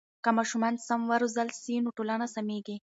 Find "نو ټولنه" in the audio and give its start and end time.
1.83-2.25